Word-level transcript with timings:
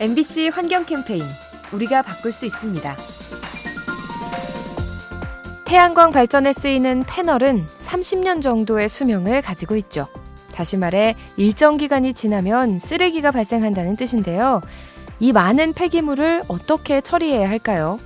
MBC 0.00 0.50
환경 0.54 0.84
캠페인 0.84 1.24
우리가 1.72 2.02
바꿀 2.02 2.30
수 2.30 2.46
있습니다. 2.46 2.94
태양광 5.64 6.10
발전에 6.12 6.52
쓰이는 6.52 7.02
패널은 7.04 7.66
30년 7.80 8.40
정도의 8.40 8.88
수명을 8.88 9.42
가지고 9.42 9.74
있죠. 9.74 10.06
다시 10.54 10.76
말해 10.76 11.16
일정 11.36 11.76
기간이 11.76 12.14
지나면 12.14 12.78
쓰레기가 12.78 13.32
발생한다는 13.32 13.96
뜻인데요. 13.96 14.62
이 15.18 15.32
많은 15.32 15.72
폐기물을 15.72 16.44
어떻게 16.46 17.00
처리해야 17.00 17.48
할까요? 17.48 17.98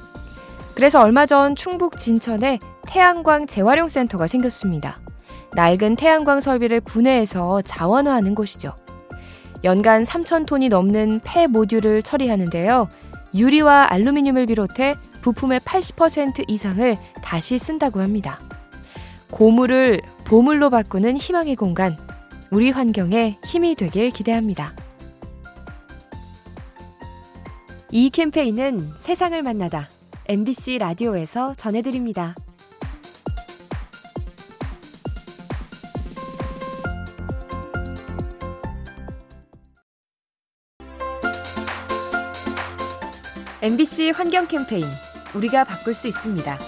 그래서 0.75 0.99
얼마 1.03 1.27
전 1.27 1.55
충북 1.55 1.99
진천에 1.99 2.59
태양광 2.87 3.47
재활용 3.47 3.89
센터가 3.89 4.27
생겼습니다. 4.27 4.99
낡은 5.53 5.97
태양광 5.97 6.41
설비를 6.41 6.81
분해해서 6.81 7.61
자원화하는 7.61 8.35
곳이죠. 8.35 8.82
연간 9.65 10.03
3,000톤이 10.03 10.69
넘는 10.69 11.21
폐 11.25 11.47
모듈을 11.47 12.03
처리하는데요. 12.03 12.89
유리와 13.35 13.87
알루미늄을 13.91 14.47
비롯해 14.47 14.95
부품의 15.23 15.61
80% 15.61 16.45
이상을 16.49 16.97
다시 17.23 17.59
쓴다고 17.59 18.01
합니다. 18.01 18.41
고물을 19.31 20.03
보물로 20.25 20.69
바꾸는 20.71 21.17
희망의 21.17 21.57
공간, 21.57 21.97
우리 22.51 22.71
환경에 22.71 23.39
힘이 23.45 23.75
되길 23.75 24.11
기대합니다. 24.11 24.75
이 27.91 28.11
캠페인은 28.11 28.91
세상을 28.99 29.41
만나다 29.43 29.89
MBC 30.27 30.79
라디오에서 30.79 31.55
전해드립니다. 31.55 32.35
MBC 43.63 44.11
환경 44.11 44.49
캠페인 44.49 44.85
우리가 45.37 45.63
바꿀 45.63 45.95
수 45.95 46.09
있습니다. 46.09 46.59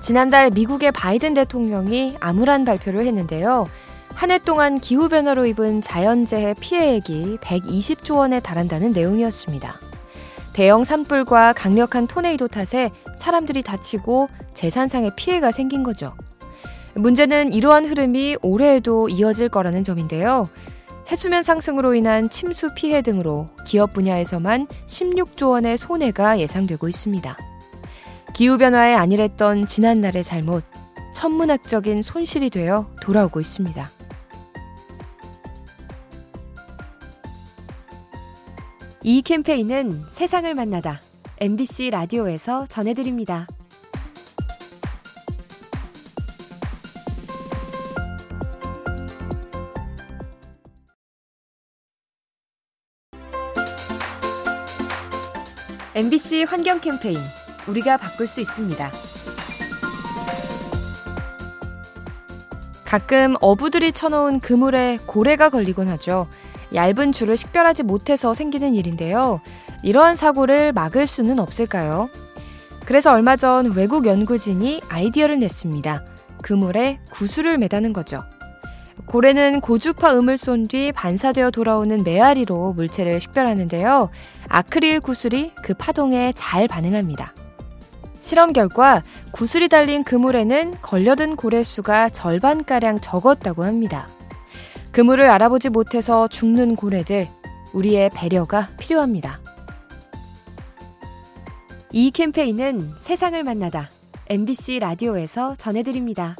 지난달 0.00 0.50
미국의 0.50 0.90
바이든 0.90 1.34
대통령이 1.34 2.16
암울한 2.18 2.64
발표를 2.64 3.06
했는데요. 3.06 3.68
한 4.12 4.32
해 4.32 4.38
동안 4.38 4.80
기후변화로 4.80 5.46
입은 5.46 5.82
자연재해 5.82 6.54
피해액이 6.58 7.38
120조 7.40 8.16
원에 8.16 8.40
달한다는 8.40 8.92
내용이었습니다. 8.92 9.74
대형 10.52 10.82
산불과 10.82 11.52
강력한 11.52 12.08
토네이도 12.08 12.48
탓에 12.48 12.90
사람들이 13.16 13.62
다치고 13.62 14.28
재산상의 14.52 15.12
피해가 15.14 15.52
생긴 15.52 15.84
거죠. 15.84 16.12
문제는 16.94 17.52
이러한 17.52 17.84
흐름이 17.84 18.38
올해에도 18.42 19.08
이어질 19.08 19.48
거라는 19.48 19.84
점인데요. 19.84 20.48
해수면 21.10 21.42
상승으로 21.42 21.94
인한 21.94 22.28
침수 22.30 22.74
피해 22.74 23.00
등으로 23.00 23.48
기업 23.64 23.92
분야에서만 23.92 24.66
16조 24.86 25.50
원의 25.50 25.78
손해가 25.78 26.40
예상되고 26.40 26.88
있습니다. 26.88 27.36
기후변화에 28.34 28.94
안일했던 28.94 29.66
지난날의 29.66 30.24
잘못, 30.24 30.64
천문학적인 31.14 32.02
손실이 32.02 32.50
되어 32.50 32.86
돌아오고 33.00 33.40
있습니다. 33.40 33.90
이 39.04 39.22
캠페인은 39.22 40.02
세상을 40.10 40.52
만나다 40.52 41.00
MBC 41.38 41.90
라디오에서 41.90 42.66
전해드립니다. 42.66 43.46
MBC 55.96 56.44
환경 56.46 56.78
캠페인 56.78 57.18
우리가 57.66 57.96
바꿀 57.96 58.26
수 58.26 58.42
있습니다. 58.42 58.90
가끔 62.84 63.34
어부들이 63.40 63.92
쳐놓은 63.92 64.40
그물에 64.40 64.98
고래가 65.06 65.48
걸리곤 65.48 65.88
하죠. 65.88 66.28
얇은 66.74 67.12
줄을 67.12 67.38
식별하지 67.38 67.82
못해서 67.84 68.34
생기는 68.34 68.74
일인데요. 68.74 69.40
이러한 69.82 70.16
사고를 70.16 70.74
막을 70.74 71.06
수는 71.06 71.40
없을까요? 71.40 72.10
그래서 72.84 73.10
얼마 73.14 73.36
전 73.36 73.72
외국 73.74 74.04
연구진이 74.04 74.82
아이디어를 74.90 75.38
냈습니다. 75.38 76.04
그물에 76.42 77.00
구슬을 77.08 77.56
매다는 77.56 77.94
거죠. 77.94 78.22
고래는 79.06 79.60
고주파 79.60 80.14
음을 80.18 80.36
쏜 80.36 80.66
뒤 80.66 80.90
반사되어 80.92 81.50
돌아오는 81.52 82.02
메아리로 82.02 82.72
물체를 82.72 83.20
식별하는데요. 83.20 84.10
아크릴 84.48 85.00
구슬이 85.00 85.52
그 85.62 85.74
파동에 85.74 86.32
잘 86.34 86.66
반응합니다. 86.66 87.32
실험 88.20 88.52
결과 88.52 89.04
구슬이 89.30 89.68
달린 89.68 90.02
그물에는 90.02 90.74
걸려든 90.82 91.36
고래 91.36 91.62
수가 91.62 92.08
절반가량 92.08 92.98
적었다고 93.00 93.62
합니다. 93.62 94.08
그물을 94.90 95.28
알아보지 95.30 95.68
못해서 95.68 96.26
죽는 96.26 96.74
고래들, 96.74 97.28
우리의 97.74 98.10
배려가 98.10 98.68
필요합니다. 98.80 99.38
이 101.92 102.10
캠페인은 102.10 102.90
세상을 102.98 103.40
만나다 103.44 103.88
MBC 104.28 104.80
라디오에서 104.80 105.54
전해드립니다. 105.56 106.34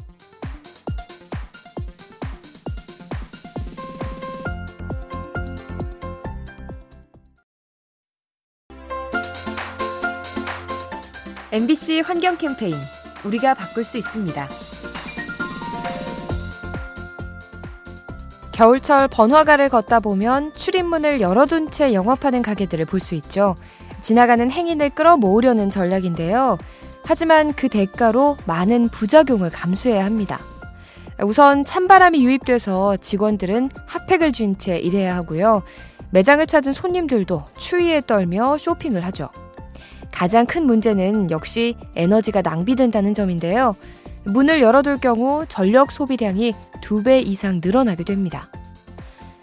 MBC 11.52 12.00
환경 12.00 12.36
캠페인 12.36 12.74
우리가 13.24 13.54
바꿀 13.54 13.84
수 13.84 13.98
있습니다. 13.98 14.48
겨울철 18.52 19.08
번화가를 19.08 19.68
걷다 19.68 20.00
보면 20.00 20.52
출입문을 20.54 21.20
열어둔 21.20 21.70
채 21.70 21.92
영업하는 21.92 22.42
가게들을 22.42 22.84
볼 22.86 23.00
수 23.00 23.14
있죠. 23.16 23.54
지나가는 24.02 24.50
행인을 24.50 24.90
끌어모으려는 24.90 25.70
전략인데요. 25.70 26.58
하지만 27.04 27.52
그 27.52 27.68
대가로 27.68 28.36
많은 28.46 28.88
부작용을 28.88 29.50
감수해야 29.50 30.04
합니다. 30.04 30.40
우선 31.22 31.64
찬바람이 31.64 32.24
유입돼서 32.24 32.96
직원들은 32.96 33.70
핫팩을 33.86 34.32
쥔 34.32 34.58
채 34.58 34.78
일해야 34.78 35.14
하고요. 35.16 35.62
매장을 36.10 36.44
찾은 36.46 36.72
손님들도 36.72 37.44
추위에 37.56 38.00
떨며 38.06 38.58
쇼핑을 38.58 39.04
하죠. 39.06 39.28
가장 40.16 40.46
큰 40.46 40.64
문제는 40.64 41.30
역시 41.30 41.76
에너지가 41.94 42.40
낭비된다는 42.40 43.12
점인데요. 43.12 43.76
문을 44.24 44.62
열어둘 44.62 44.96
경우 44.96 45.44
전력 45.46 45.92
소비량이 45.92 46.54
두배 46.80 47.18
이상 47.18 47.60
늘어나게 47.62 48.02
됩니다. 48.02 48.48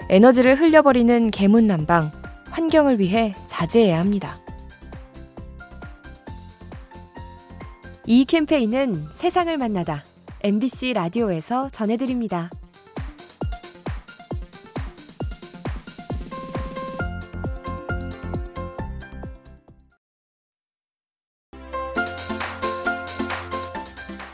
에너지를 0.09 0.59
흘려버리는 0.59 1.29
개문 1.29 1.67
난방, 1.67 2.11
환경을 2.49 2.99
위해 2.99 3.35
자제해야 3.45 3.99
합니다. 3.99 4.39
이 8.07 8.25
캠페인은 8.25 8.99
세상을 9.13 9.55
만나다 9.55 10.03
MBC 10.41 10.93
라디오에서 10.93 11.69
전해드립니다. 11.69 12.49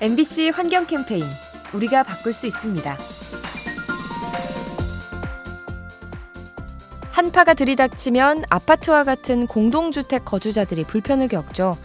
MBC 0.02 0.52
환경 0.56 0.86
캠페인 0.88 1.26
우리가 1.74 2.04
바꿀 2.04 2.32
수 2.32 2.48
있습니다. 2.48 2.98
한파가 7.12 7.54
들이닥치면 7.54 8.46
아파트와 8.50 9.04
같은 9.04 9.46
공동주택 9.46 10.24
거주자들이 10.24 10.86
불편을 10.86 11.28
겪죠. 11.28 11.78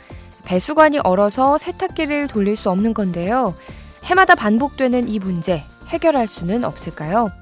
배수관이 0.44 1.00
얼어서 1.00 1.58
세탁기를 1.58 2.28
돌릴 2.28 2.54
수 2.54 2.70
없는 2.70 2.94
건데요. 2.94 3.52
해마다 4.04 4.36
반복되는 4.36 5.08
이 5.08 5.18
문제 5.18 5.64
해결할 5.88 6.28
수는 6.28 6.62
없을까요? 6.62 7.32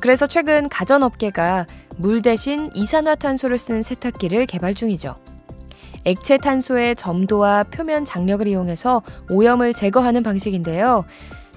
그래서 0.00 0.26
최근 0.26 0.68
가전업계가 0.68 1.66
물 1.96 2.20
대신 2.20 2.68
이산화탄소를 2.74 3.58
쓰는 3.58 3.82
세탁기를 3.82 4.46
개발 4.46 4.74
중이죠. 4.74 5.14
액체 6.04 6.38
탄소의 6.38 6.96
점도와 6.96 7.64
표면 7.64 8.04
장력을 8.04 8.46
이용해서 8.46 9.02
오염을 9.28 9.74
제거하는 9.74 10.22
방식인데요. 10.22 11.04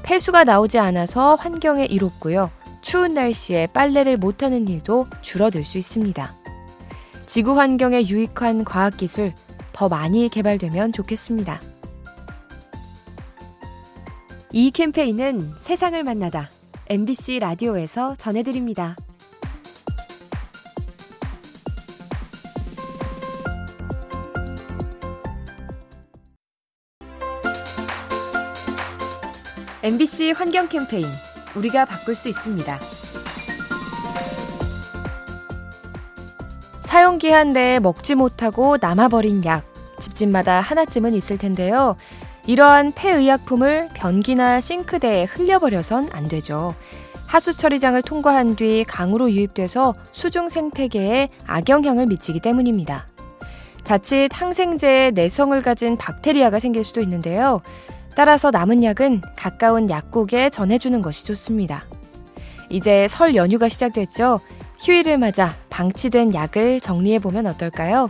폐수가 0.04 0.44
나오지 0.44 0.80
않아서 0.80 1.36
환경에 1.36 1.86
이롭고요. 1.86 2.50
추운 2.82 3.14
날씨에 3.14 3.68
빨래를 3.74 4.18
못하는 4.18 4.68
일도 4.68 5.08
줄어들 5.22 5.64
수 5.64 5.78
있습니다. 5.78 6.36
지구 7.26 7.58
환경에 7.58 8.06
유익한 8.06 8.66
과학기술 8.66 9.34
더 9.72 9.88
많이 9.88 10.30
개발되면 10.30 10.92
좋겠습니다. 10.92 11.62
이 14.52 14.70
캠페인은 14.70 15.50
세상을 15.60 16.04
만나다 16.04 16.50
MBC 16.88 17.40
라디오에서 17.40 18.16
전해드립니다. 18.18 18.96
MBC 29.84 30.32
환경 30.32 30.70
캠페인 30.70 31.06
우리가 31.58 31.84
바꿀 31.84 32.16
수 32.16 32.30
있습니다. 32.30 32.80
사용 36.84 37.18
기한 37.18 37.50
내에 37.50 37.82
먹지 37.82 38.16
못하고 38.16 38.78
남아버린 38.80 39.44
약, 39.44 39.66
집집마다 40.00 40.62
하나쯤은 40.62 41.14
있을 41.14 41.38
텐데요. 41.38 41.98
이러한 42.48 42.94
폐의약품을 42.94 43.90
변기나 43.94 44.62
싱크대에 44.62 45.26
흘려버려선 45.26 46.12
안 46.14 46.30
되죠. 46.30 46.74
하수 47.28 47.52
처리장을 47.52 48.02
통과한 48.04 48.56
뒤 48.56 48.86
강으로 48.88 49.30
유입돼서 49.32 49.96
수중 50.14 50.48
생태계에 50.48 51.28
악영향을 51.46 52.06
미치기 52.06 52.40
때문입니다. 52.40 53.08
자칫 53.84 54.30
항생제에 54.32 55.12
내성을 55.12 55.62
가진 55.62 55.98
박테리아가 55.98 56.60
생길 56.60 56.86
수도 56.86 57.02
있는데요. 57.02 57.62
따라서 58.16 58.52
남은 58.52 58.84
약은 58.84 59.22
가까운 59.36 59.90
약국에 59.90 60.50
전해주는 60.50 61.02
것이 61.02 61.26
좋습니다. 61.26 61.86
이제 62.70 63.08
설 63.08 63.36
연휴가 63.36 63.70
시작됐죠. 63.70 64.40
휴일을 64.80 65.18
맞아 65.18 65.56
방치된 65.70 66.34
약을 66.34 66.80
정리해보면 66.80 67.48
어떨까요? 67.48 68.10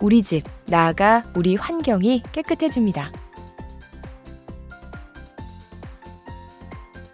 우리 0.00 0.22
집, 0.22 0.44
나아가 0.66 1.24
우리 1.34 1.56
환경이 1.56 2.22
깨끗해집니다. 2.32 3.12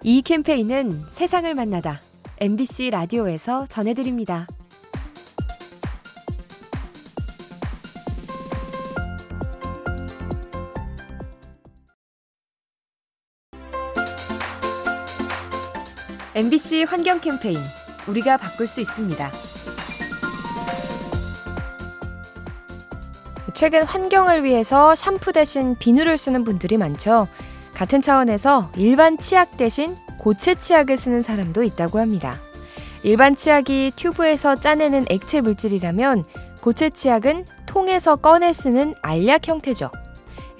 이 0.02 0.22
캠페인은 0.22 1.02
세상을 1.10 1.52
만나다 1.54 2.00
MBC 2.38 2.90
라디오에서 2.90 3.66
전해드립니다. 3.66 4.46
MBC 16.36 16.84
환경 16.86 17.18
캠페인 17.18 17.56
우리가 18.06 18.36
바꿀 18.36 18.66
수 18.66 18.82
있습니다. 18.82 19.30
최근 23.54 23.84
환경을 23.84 24.44
위해서 24.44 24.94
샴푸 24.94 25.32
대신 25.32 25.76
비누를 25.78 26.18
쓰는 26.18 26.44
분들이 26.44 26.76
많죠. 26.76 27.26
같은 27.72 28.02
차원에서 28.02 28.70
일반 28.76 29.16
치약 29.16 29.56
대신 29.56 29.96
고체 30.18 30.54
치약을 30.54 30.98
쓰는 30.98 31.22
사람도 31.22 31.62
있다고 31.62 32.00
합니다. 32.00 32.38
일반 33.02 33.34
치약이 33.34 33.92
튜브에서 33.96 34.56
짜내는 34.56 35.06
액체 35.08 35.40
물질이라면 35.40 36.26
고체 36.60 36.90
치약은 36.90 37.46
통에서 37.64 38.16
꺼내 38.16 38.52
쓰는 38.52 38.94
알약 39.00 39.48
형태죠. 39.48 39.90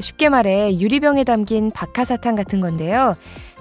쉽게 0.01 0.31
말해 0.31 0.79
유리병에 0.79 1.25
담긴 1.25 1.71
박하사탕 1.71 2.35
같은 2.35 2.61
건데요. 2.61 3.15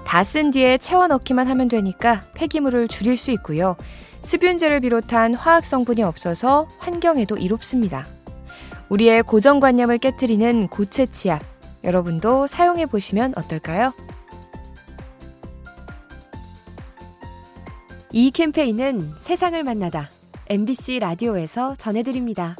다 0.06 0.22
쓴 0.22 0.52
뒤에 0.52 0.78
채워 0.78 1.08
넣기만 1.08 1.48
하면 1.48 1.68
되니까 1.68 2.22
폐기물을 2.34 2.86
줄일 2.88 3.16
수 3.16 3.32
있고요. 3.32 3.76
습윤제를 4.22 4.80
비롯한 4.80 5.34
화학 5.34 5.64
성분이 5.66 6.02
없어서 6.04 6.68
환경에도 6.78 7.36
이롭습니다. 7.36 8.06
우리의 8.88 9.24
고정관념을 9.24 9.98
깨뜨리는 9.98 10.68
고체 10.68 11.06
치약. 11.06 11.42
여러분도 11.82 12.46
사용해 12.46 12.86
보시면 12.86 13.34
어떨까요? 13.36 13.92
이 18.12 18.30
캠페인은 18.30 19.10
세상을 19.18 19.62
만나다 19.62 20.08
MBC 20.48 21.00
라디오에서 21.00 21.74
전해드립니다. 21.76 22.56